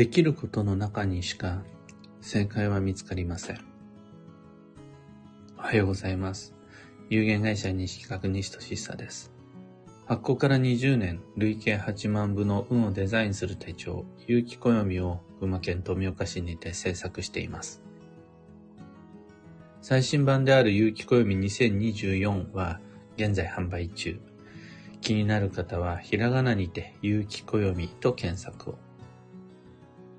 [0.00, 1.62] できることの中にしか
[2.22, 3.60] 正解は見つかりません。
[5.58, 6.54] おはようございます。
[7.10, 9.30] 有限会社西企画西俊久です。
[10.06, 17.82] 発行から20年、累計8万部の運をデザインする手帳、有機暦を群馬県富岡市にて制作しています。
[19.82, 22.80] 最新版である有機暦2024は
[23.18, 24.18] 現在販売中。
[25.02, 28.89] 気になる方はひらがなにて有機暦と検索を。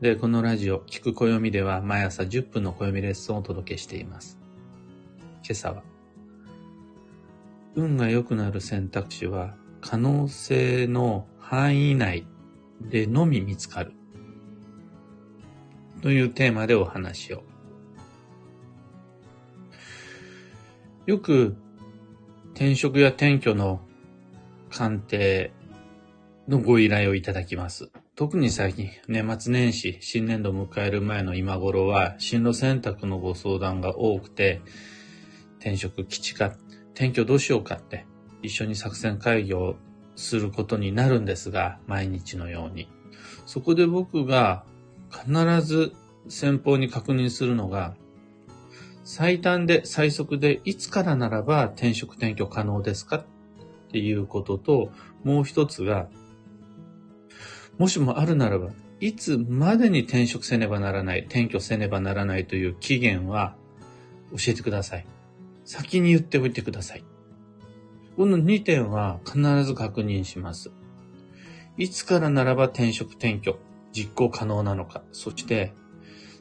[0.02, 4.40] で、このラジオ、聞く暦では毎朝10分の暦レッスンをお届けしています。
[5.44, 5.84] 今朝は、
[7.76, 12.26] 運が良くなる選択肢は可能性の範囲内
[12.82, 13.94] でのみ見つかる。
[16.02, 17.44] というテーマでお話を。
[21.06, 21.56] よく
[22.56, 23.82] 転職や転居の
[24.72, 25.54] 鑑定
[26.48, 27.92] のご依頼をいただきます。
[28.22, 34.62] 特に最近、年末年始、新年度を迎える前の今頃は、進路選択のご相談が多くて、
[35.58, 36.54] 転職基地か、
[36.94, 38.06] 転居どうしようかって、
[38.44, 39.76] 一緒に作戦会議を
[40.16, 42.88] することになるんですが、毎日のように。
[43.48, 44.66] そこで僕が
[45.10, 45.34] 必
[45.64, 45.92] ず
[46.30, 47.96] 先方に確認するのが、
[49.04, 53.26] 最短で最速でいつからならば転職転居可能ですかっ
[53.90, 54.92] ていうことと、
[55.24, 56.08] もう一つが、
[57.82, 63.56] もしもあるならば、いつまでに転職せねばならない、転居せねばならないという期限は
[64.30, 65.08] 教えてください。
[65.66, 67.04] 先に言っておいてください。
[68.18, 70.70] この2点は必ず確認します。
[71.76, 73.58] いつからならば転職転居、
[73.92, 75.74] 実行可能なのか、そして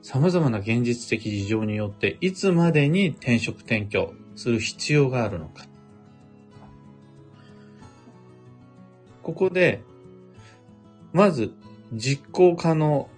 [0.03, 5.65] 様々な現実的事情によっていつまでに転職転居する必要があるのか。
[9.23, 9.83] ここで、
[11.13, 11.53] まず
[11.93, 13.09] 実行可能、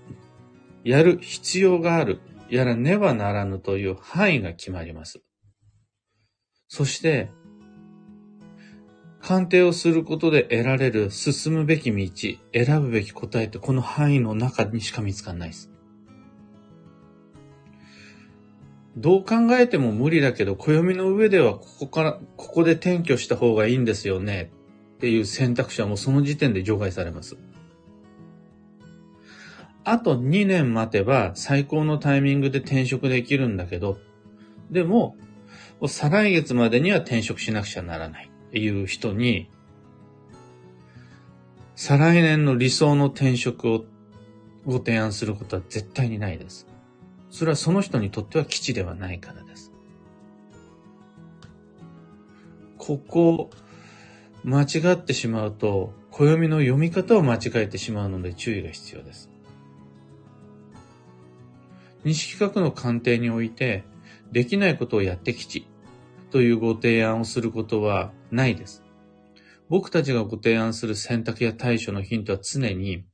[0.85, 5.21] やる必要がある、やらねばならぬという範囲が決まります。
[6.69, 7.31] そして、
[9.21, 12.11] 鑑定をすることで得られる進むべき道、
[12.53, 15.71] 選ぶべき答えってこの範囲の中にしか見つかんないです。
[18.97, 24.51] どう考えても無理だけど、暦の上ではここから、ここで転居した方がいいんですよね
[24.97, 27.37] っていう選択肢はもうその時点で除外されます。
[29.85, 33.99] あと2年待てば最高のタイミングで転職できるんだけど、
[34.71, 35.17] でも、
[35.87, 39.51] 再来月までには転職しなくちゃならないっていう人に、
[41.75, 43.85] 再来年の理想の転職を
[44.65, 46.67] ご提案することは絶対にないです。
[47.31, 49.73] それはその人にとっては基地ではないからです。
[52.79, 53.51] ここ、
[54.45, 59.32] 間違ってしまうと、暦の読み方を間違えてしまうので注意が必要です。
[62.05, 63.85] 西企画の鑑定において、
[64.31, 65.67] できないことをやってきち
[66.31, 68.83] というご提案をすることはないです。
[69.69, 73.05] 僕たちがご提案する選択や対処のヒントは常に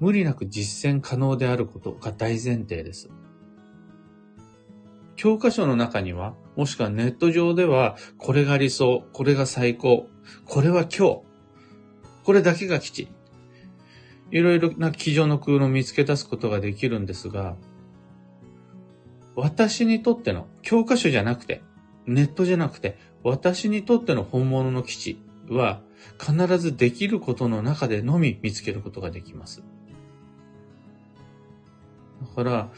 [0.00, 3.08] 無理なく実践可能であることが大前提です。
[5.16, 10.08] 教科書の中には、もしくはネット上では、これが理想、これが最高、
[10.44, 11.22] これは今日、
[12.24, 13.08] これだけが基地。
[14.30, 17.56] いろいろな机上の空論を見つけ出すことができるんですが、
[19.36, 21.62] 私にとっての、教科書じゃなくて、
[22.06, 25.18] ネットじゃなくて、私にとっての本物の基地
[25.48, 25.80] は、
[26.20, 29.62] 必ずできることの中でのみ見つけることができます。
[32.20, 32.68] だから、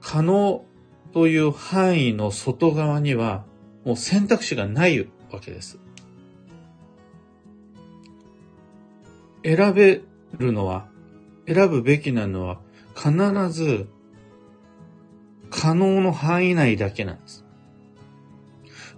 [0.00, 0.64] 可能
[1.12, 3.44] という範囲の外側には、
[3.84, 5.00] もう選択肢がない
[5.30, 5.78] わけです。
[9.44, 10.02] 選べ
[10.38, 10.88] るのは、
[11.46, 12.60] 選ぶべきなのは、
[12.94, 13.12] 必
[13.50, 13.88] ず
[15.52, 17.44] 可能の範囲内だけなんです。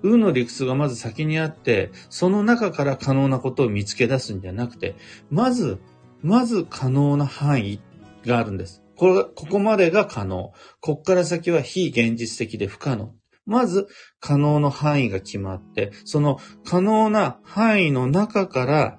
[0.02, 4.94] 運の理屈がまず先にあって、その中から可能なことを見つけ出すんじゃなくて、
[5.30, 5.80] まず、
[6.22, 7.80] まず可能な範囲
[8.24, 8.82] があるんです。
[8.96, 10.52] これ、ここまでが可能。
[10.80, 13.14] こっから先は非現実的で不可能。
[13.46, 13.88] まず、
[14.20, 18.98] 可能の範囲が決まって、その可能な範囲の中から、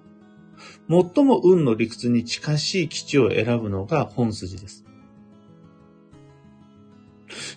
[0.89, 4.84] 最も運の理屈に近しい基地を選ぶのが本筋です。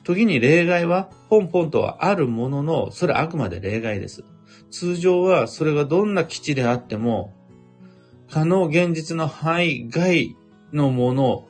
[0.05, 4.25] 時に例外はポンポンとはあるものの、それはあくまで例外です。
[4.71, 7.33] 通常はそれがどんな基地であっても、
[8.31, 10.37] 可能現実の範囲外
[10.73, 11.49] のものを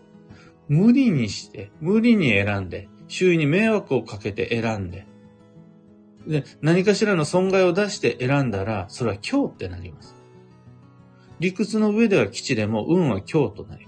[0.69, 5.07] 無理にして、無理に選んで、周囲に迷惑をかけて選んで、
[6.27, 10.15] で、何かしらの損害を出して選んだら、それは今日ってなります。
[11.41, 13.88] 理屈の上では基地でも運は今日となります。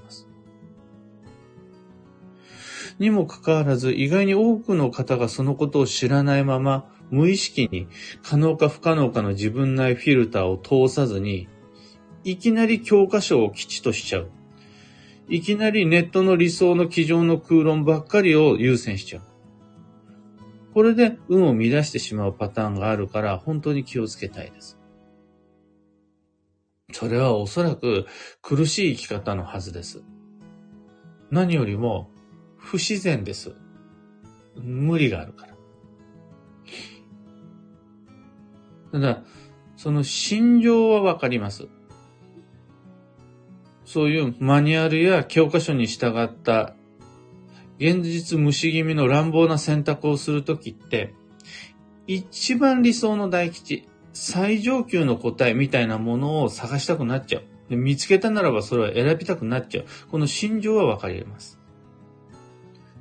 [3.01, 7.89] にもかかわらず、意外に多くの方がそのことを知らないまま、無意識に
[8.23, 11.49] 可能か不可能かの自分内フィルターを通さずに、
[12.25, 14.31] いきなり教科書を基地としちゃう。
[15.29, 19.23] いきなりネットの理想の机上の空論ばっかりを優先しちゃう。
[20.75, 24.79] これで運を乱してしまうパターンがあるから本当に気をつけたいです。
[26.93, 28.07] それはおそらく
[28.43, 30.03] 苦しい生き方のはずです。
[31.31, 32.11] 何よりも
[32.61, 33.55] 不自然です。
[34.57, 35.55] 無理があるから。
[38.93, 39.25] ただ、
[39.77, 41.69] その心情はわかります。
[43.85, 46.75] そういうマニュアルや教科書に従った
[47.79, 51.15] 現実無視気味の乱暴な選択をするときって、
[52.07, 57.43] 一番理想の大吉、最上級の答えみたいなものを探したくなっちゃう。
[57.71, 59.87] で見つけたならばそれを選びたくなっちゃう。
[60.11, 61.60] この心情はわかります。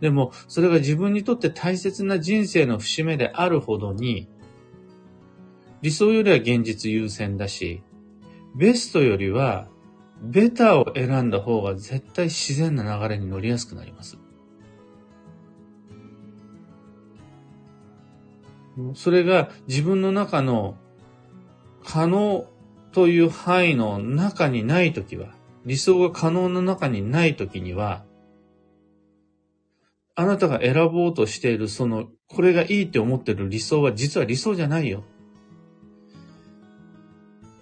[0.02, 4.28] でも、それが自分にとって大切な人生の節目であるほどに、
[5.82, 7.84] 理想よりは現実優先だし、
[8.56, 9.68] ベストよりは、
[10.22, 14.18] ベターを選んだ方が絶対自然な流れに乗りやすくなります。
[18.96, 20.78] それが自分の中の
[21.84, 22.48] 可能
[22.92, 25.34] という範囲の中にないときは、
[25.66, 28.04] 理想が可能の中にないときには、
[30.20, 35.06] あなたが選ぼうとしているその、これがいいって思ってる理想は実は理想じゃないよ。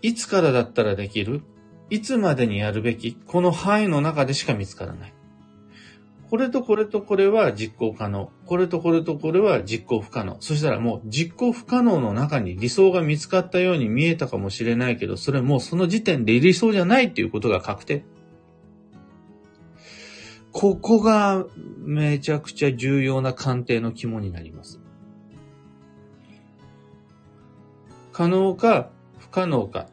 [0.02, 1.44] いつからだったらできる？
[1.92, 3.14] いつまでにやるべき？
[3.14, 5.14] この範囲の中でしか見つからない。
[6.32, 8.32] これとこれとこれは実行可能。
[8.48, 10.38] これとこれとこれは実行不可能。
[10.40, 18.04] そしたらもう実行不可能の中に理想が見つかったように見えたかもしれないけど、それもうその時点で理想じゃないっていうことが確定。
[20.60, 21.46] ここが
[21.86, 24.80] めちゃくちゃ重要な鑑定の肝になります。
[28.12, 28.90] 可能か
[29.20, 29.86] 不可能か、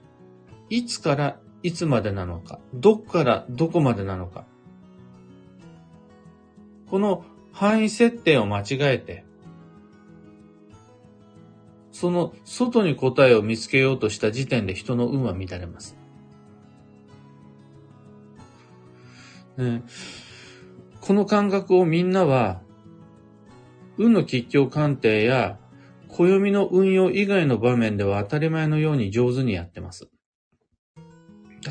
[0.71, 4.47] いつからいつまでなのか、どっからどこまでなのか、
[6.89, 8.65] この範囲設定を間違
[8.95, 9.27] えて、
[11.93, 15.95] その外に答えを見つけようとした時点で人の運は乱れます。
[19.59, 19.83] ね、
[21.07, 22.63] この感覚をみんなは、
[23.99, 25.59] 運の吉祥鑑定や
[26.09, 30.09] 暦の運用以外の場面では当たり前のように上手にやってます。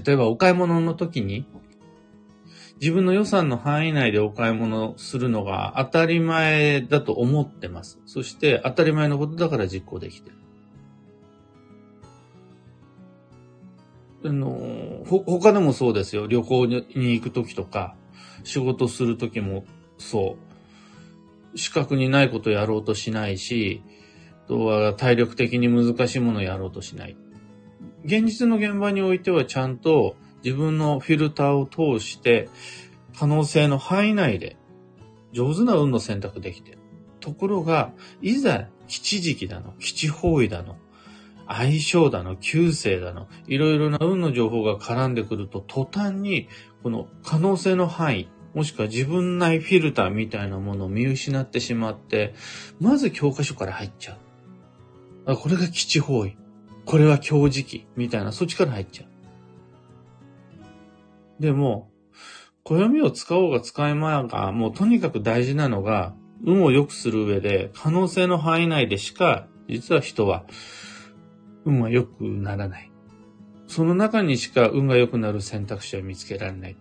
[0.06, 1.48] 例えばお買い物の時に
[2.80, 8.00] 自分の予算の範囲内でお買い物するのが当たり前だと思ってます。
[8.06, 10.36] そして当たり前のことだから実行できてる。
[14.26, 16.28] あの、ほ、他でもそうですよ。
[16.28, 17.96] 旅行に行くときとか、
[18.44, 19.66] 仕事するときも
[19.98, 20.38] そ
[21.54, 21.58] う。
[21.58, 23.82] 資格にないことやろうとしないし、
[24.48, 27.16] とは体力的に難しいものをやろうとしない。
[28.06, 32.50] 現実の現場においてはちゃんと自分のフィルターを通して、
[33.18, 34.58] 可能性の範囲内で
[35.32, 36.80] 上手な運の選択できてる。
[37.20, 40.76] ところが、いざ基地時期だの、基地方位だの、
[41.48, 46.48] 相性だの、旧世だの、いろいろな運の情報が絡んでくると、途端に、
[46.84, 52.34] この可能性の範囲、もしくは自分内フィルターみたいなものを見失ってしまって、
[52.80, 54.18] まず教科書から入っちゃ
[55.26, 55.36] う。
[55.36, 56.38] これが基地方位。
[56.86, 57.88] これは強時期。
[57.96, 61.42] みたいな、そっちから入っちゃう。
[61.42, 61.90] でも、
[62.64, 66.14] 暦を使おうが使いまいが、もうとにかく大事なのが、
[66.46, 70.46] 運を良くする上で、可能性の範囲内でしか、実は人は、
[71.66, 72.92] 運は良くならない。
[73.68, 76.78] その中にしか運が良くなる選択肢は見つけられない。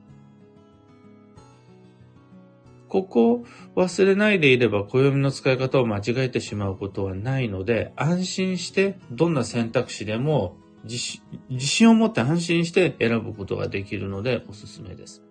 [2.89, 11.21] ここを忘れないでいれば暦の使い方を間違えてしまうことはないので、安心してどんな選択肢でも自
[11.59, 15.23] 信を持って安心して選ぶことができるのでおすすめです。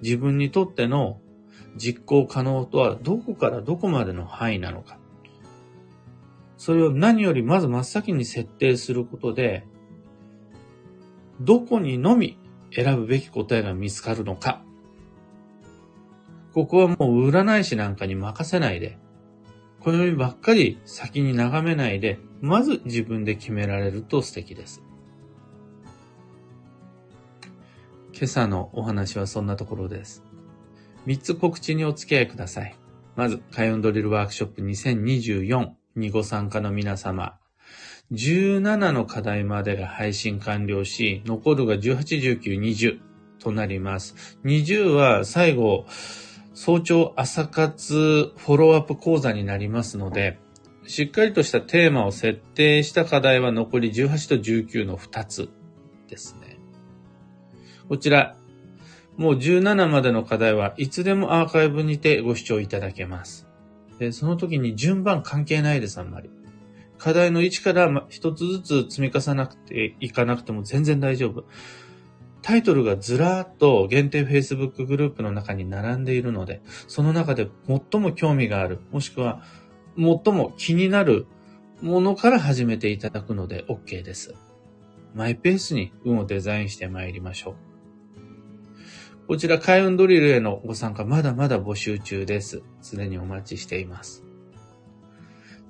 [0.00, 1.20] 自分にとっての
[1.76, 4.98] 実行可能とはどこからどこまでの範囲なのか。
[6.56, 9.66] それを何よりまず真っ先に設定することで、
[11.40, 12.38] どこにのみ
[12.72, 14.62] 選ぶべき答えが見つかるのか。
[16.54, 18.98] ここはもう占い師なんかに任せないで、
[19.80, 24.82] 暦ばっかり先に眺めないで、まず自分で決められると素敵です。
[28.12, 30.24] 今朝のお話はそんなところです。
[31.06, 32.74] 3つ告知にお付き合いください。
[33.14, 37.38] まず、開運ドリルワークショップ2024にご参加の皆様。
[38.12, 43.00] 17の課題までが配信完了し、残るが18、19、20
[43.40, 44.38] となります。
[44.44, 45.86] 20は最後、
[46.54, 50.38] 早朝朝活フォローアップ講座になりますので、
[50.86, 55.48] しっかりとしたテーマを設定した課題は残り18と19の2つ
[56.08, 56.58] ですね。
[57.88, 58.36] こちら、
[59.16, 63.45] もう17までの課題はいつでもアーカイブにてご視聴いただけます。
[63.98, 66.30] で、その時に順番関係ないです、あんまり。
[66.98, 71.44] 課題の1から一つずつ積み重なくていかなくても全然大丈夫。
[72.42, 79.42] タイトルがずらーっと限定 Facebook グループの中に並んでいるので、その中で最も興味がある、もしくは
[79.96, 81.26] 最も気になる
[81.82, 84.34] ものから始めていただくので OK です。
[85.14, 87.65] マイペースに運をデザインして参りましょう。
[89.26, 92.62] こちら開運ドリルへのご参加まだまだ募集中です。
[92.80, 94.24] すでにお待ちしています。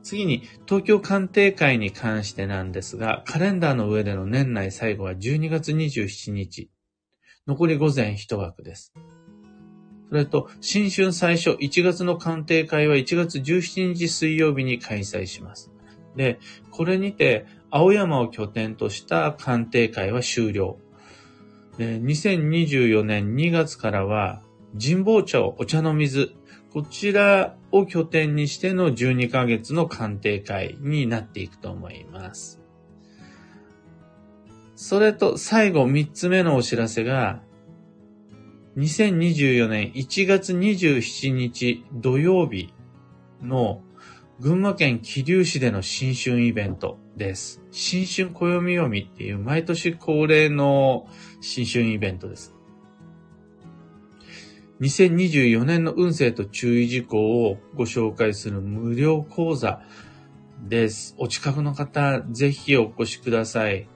[0.03, 6.71] 次に、東京鑑定会に関してなんですが、カレンダーの上での年内最後は12月27日。
[7.47, 8.93] 残り午前1枠です。
[10.11, 15.73] それと、新春最初、1月の鑑定会は1月17日水曜日に開催します。
[16.15, 16.39] で、
[16.71, 20.79] これにて、青山を拠点とした鑑定会は終了。
[21.79, 24.43] 2024年2月からは、
[24.81, 26.33] 神保町お茶の水、
[26.73, 32.61] こちらを拠点にしての12ヶ月の鑑定会になっていくと思います。
[34.75, 37.41] それと最後3つ目のお知らせが、
[38.77, 42.75] 2024年1月27日土曜日
[43.43, 43.83] の
[44.39, 47.63] 群馬県桐生市での新春イベントです。
[47.71, 51.07] 新春暦読みっていう毎年恒例の
[51.41, 52.55] 新春イベントです。
[54.83, 59.81] 2024年の運勢と注意事項をご紹介する無料講座
[60.69, 61.15] です。
[61.17, 63.89] お近くの方、ぜひお越しください。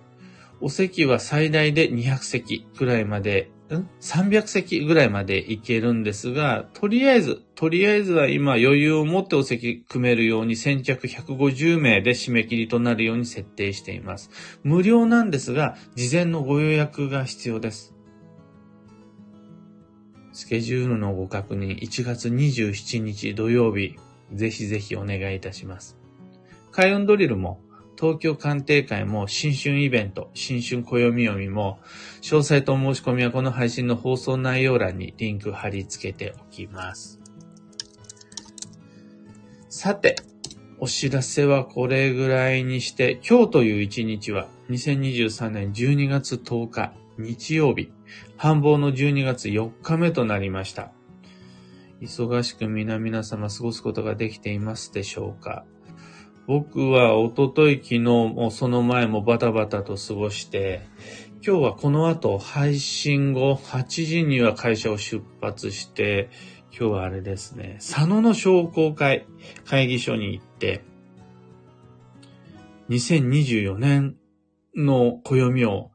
[0.62, 3.50] お席は最大で200席くらいまで
[4.00, 14.30] ?300 席ぐらいまで行けるんですが、とりあえず、とりあえずは今余裕を持ってお席組めるように先着150名で締め切りとなるように設定しています。
[14.64, 17.94] 無料なんですが、事前のご予約が必要です。
[20.32, 23.96] スケジュールのご確認、1月27日土曜日、
[24.32, 25.96] ぜひぜひお願いいたします。
[26.72, 27.60] 開運ドリルも
[28.00, 31.78] 東京鑑定会も新春イベント、新春暦読みも、
[32.22, 37.20] 詳細と申し込みはこの配信の放送内容欄にリンク貼り付けておきます。
[39.68, 40.16] さて、
[40.78, 47.92] お知らせはこれぐらいにして、今日という一日は2023年12月10日日曜日、
[48.38, 50.90] 繁忙の12月4日目となりました。
[52.00, 55.66] 忙しく皆々様過ごすことができていますでしょうか？
[56.50, 60.82] 僕はおととい昨日もその前もバタバタと過ごして、
[61.46, 66.28] 今日はこの後配信後8時には会社を出発して、
[66.76, 69.28] 今日はあれですね、佐野の商工会
[69.64, 70.82] 会議所に行って、
[72.88, 74.16] 2024年
[74.74, 75.92] の暦を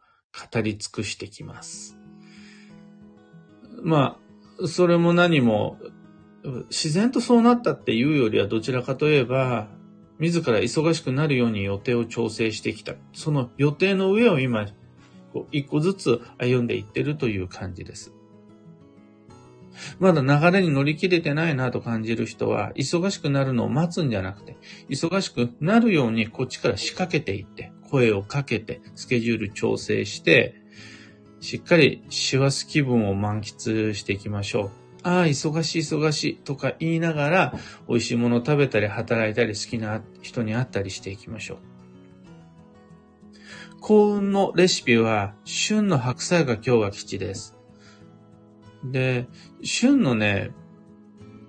[0.53, 1.99] 語り尽くしてきます。
[3.83, 4.21] ま
[4.63, 5.77] あ、それも何も、
[6.69, 9.67] 自然とそうなったっていうよりはどちらかといえば、
[10.19, 12.93] 自ら忙しくなるように予定を調整してきた。
[13.13, 14.65] その予定の上を今、
[15.51, 18.13] 一個ずつ歩んでいってるという感じです。
[19.99, 24.57] まだ流れに乗り切れてないなと感じる人は、忙しくなるのを待つんじゃなくて、
[24.89, 30.61] 忙しくなるようにこっちから仕掛けていって、声をかけて、スケジュール調整して、
[31.41, 34.84] しっかり師走気分を満喫していきましょう。
[35.05, 37.53] ああ、忙しい忙しいとか言いながら、
[37.87, 41.57] 美味しいものを食べたり、働いたり、好きな人に会ったりしていきましょう。
[43.81, 47.55] 幸運のレシピは、旬の白菜が今日は吉です。
[48.83, 49.27] で、
[49.61, 50.49] 旬のね、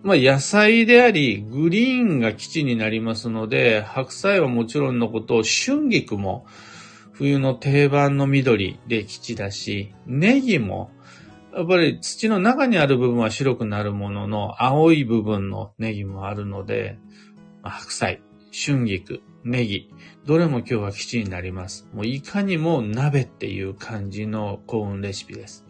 [0.02, 6.44] まあ野菜であり、グリーンが基地になりますので、白菜はもちろんのこと、春菊も
[7.12, 10.90] 冬の定番の緑で基地だし、ネギも
[11.56, 16.98] やっぱり土の中にある部分は白くなるものの、青い部分のネギもあるので、
[17.62, 18.20] 白菜、
[18.52, 19.90] 春菊、ネギ、
[20.26, 21.88] どれも今日は基地になります。
[21.94, 25.64] もういかにも鍋っていう感じの幸運レシピです。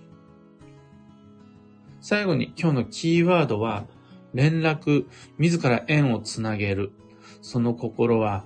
[2.00, 3.86] 最後に今日のキーワードは、
[4.34, 5.06] 連絡、
[5.38, 6.90] 自ら縁をつなげる。
[7.42, 8.44] その心は、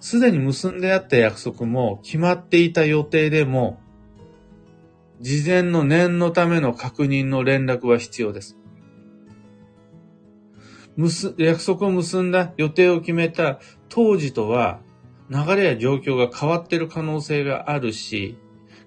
[0.00, 3.80] すでに結んであった約束も決まっていた予定でも
[5.20, 8.56] 事前の念のための確認の連絡は必要です。
[11.38, 14.80] 約束を結んだ予定を決めた当時とは
[15.30, 18.38] 流れや状況が変わっている可能性があるし、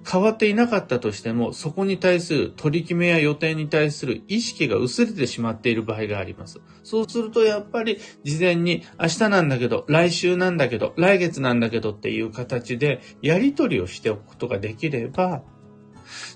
[0.10, 6.60] 変わっていなかったとしても、そこに対する取り決めや予定に対する意識が薄れてしまっている場合があります。
[6.84, 15.44] そうするとやっぱり事前に明日なんだけど、来週なんだけど、来月なんだけどっていう形でやり取りをしておくことができれば、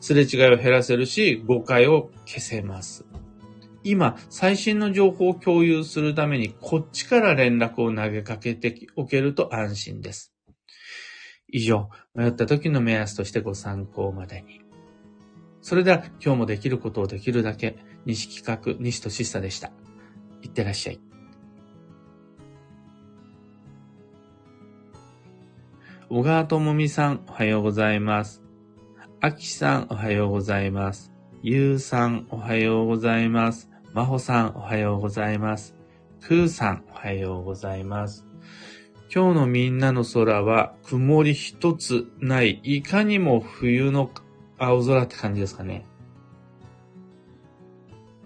[0.01, 3.05] すれ違いを減らせるし、誤解を消せます。
[3.84, 10.34] 今、最新の情報を共有するために、こっちから連絡を投げかけておけると安心です。
[11.48, 14.62] 以上、迷った時の目安としてご参考までに。
[15.62, 19.72] それでは、今日もできることをできるだけ、西企画、西俊久でした。
[20.41, 21.00] いってらっしゃい。
[26.10, 28.45] 小川智美さん、おはようございます。
[29.25, 31.12] あきさん、おはようございます。
[31.41, 33.72] ゆうさん、おはようございます。
[33.91, 35.74] まほさん、おはようございます。
[36.22, 38.24] くーさん、おはようございます。
[39.12, 44.12] 今日のみんなの空は曇り一つない、いかにも冬の
[44.60, 45.88] 青空って感じですかね。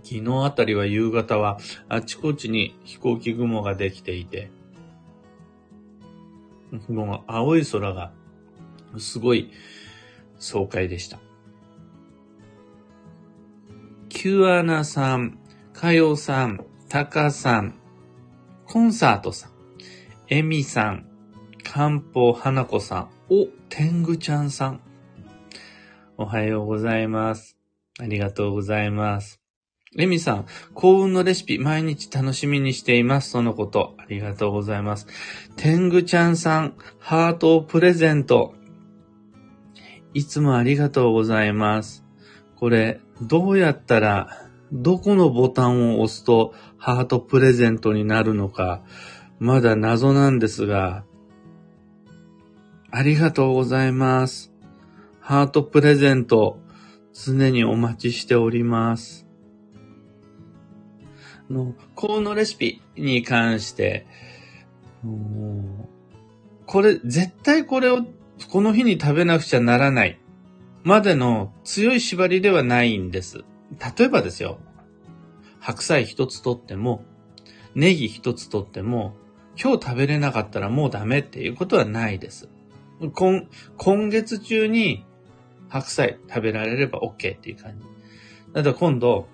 [0.03, 4.51] 昨日あたりは夕方はあちこちに飛行機雲ができていて、
[6.89, 8.11] もう青い空が
[8.97, 9.49] すごい
[10.39, 11.19] 爽快でした。
[14.09, 15.37] キュアナさん、
[15.73, 17.75] かよさん、たかさん、
[18.65, 19.51] コンサートさん、
[20.27, 21.05] えみさん、
[21.63, 24.81] かんぽはなこさん、お、てんぐちゃんさん。
[26.17, 27.57] おはようございます。
[27.99, 29.39] ありがとうございます。
[29.97, 33.31] えみさん、幸運のレシピ、毎日楽しみにしています。
[33.31, 33.95] そのこと。
[33.97, 35.07] ありがとうございます。
[35.55, 38.53] てんぐちゃんさん、ハートをプレゼント。
[40.13, 42.03] いつもありがとうございます。
[42.55, 48.81] これ、どうやったらどこのボタンを押すとハートプレゼントになるのか、
[49.39, 51.03] まだ謎なんですが、
[52.91, 54.51] ありがとうございます。
[55.19, 56.59] ハートプレゼント、
[57.13, 59.27] 常にお待ちしております。
[61.49, 64.05] の、このレシピに関して、
[66.65, 68.05] これ、絶対これを
[68.47, 70.19] この日に食べなくちゃならない
[70.83, 73.43] までの強い縛りではないんです。
[73.97, 74.59] 例えばですよ、
[75.59, 77.03] 白菜一つとっても、
[77.75, 79.15] ネギ一つとっても、
[79.61, 82.49] 今日食べれなかったらもうダメっていうことはないです。
[83.13, 83.47] 今、
[83.77, 85.05] 今月中に
[85.67, 87.85] 白菜食べられれば OK っていう感じ。
[88.53, 89.27] だから今度、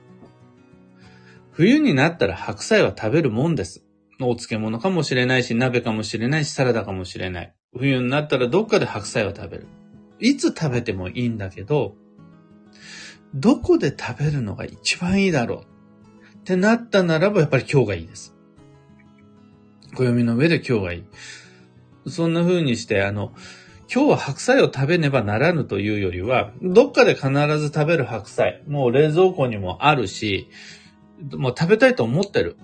[1.52, 3.86] 冬になったら白菜は食べるもんです。
[4.20, 7.56] お漬物かもしれないし、鍋かもしれないし、サラダかもしれない。
[7.78, 9.68] 冬になったらどっかで白菜を食べる。
[10.20, 11.96] いつ食べてもいいんだけど、
[13.34, 18.34] どこで食べるのが一番いいだろうってなったならば、やっぱり今日がいいです。
[19.94, 21.04] 暦の上で今日がいい。
[22.08, 23.34] そんな風にして、あの、
[23.94, 30.50] 今日は白菜を食べねばならぬというよりは、どっかで必ず食べる白菜、もう冷蔵庫にもあるし、
[31.34, 32.58] もう食べたいと思ってる。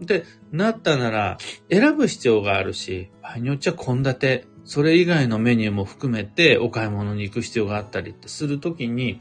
[0.00, 1.38] で、なったなら、
[1.70, 9.20] 選ぶ必要があるし、場合によっちゃ献立、それ以外のメニューも含めてお買い物に行く必要があったりってするときに、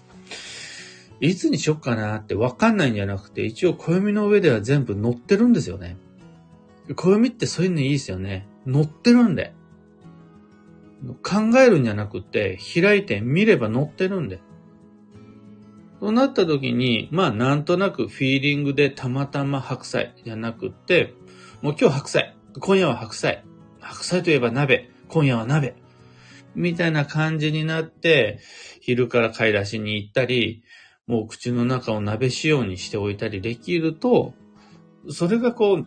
[1.21, 5.97] いつにしよっかなってわかんないんじゃなくて、一応暦の上では全部載ってるんですよね。
[6.95, 8.47] 暦ってそういうのいいですよね。
[8.71, 9.53] 載ってるんで。
[11.21, 14.39] 考えるんじゃなくて、開いて見れば載ってるんで。
[15.99, 21.13] そうなった時に、まあなんとなくフィーリングでたまたま白菜じゃなくって、
[21.61, 23.43] もう今日白菜、今夜は白菜。
[23.79, 25.75] 白菜といえば鍋、今夜は鍋。
[26.55, 28.39] みたいな感じになって、
[28.81, 30.63] 昼から買い出しに行ったり、
[31.07, 34.33] もう口の中を鍋仕様にしておいたりできると、
[35.09, 35.85] それがこう、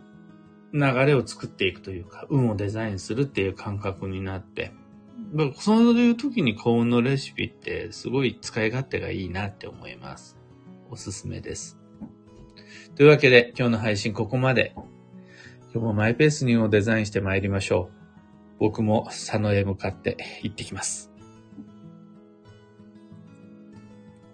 [0.71, 4.71] 流れを作っていくというか、運をデザインするっていう感覚になって、
[5.57, 10.37] そういう時に幸運のレシピってすごい使い勝手がいいなって思います。
[10.89, 11.77] おすすめです。
[12.95, 14.73] というわけで今日の配信ここまで。
[15.71, 17.99] 今日もマイペースにをデザインして参りましょう。
[18.59, 21.08] 僕も佐野へ向かって行ってきます。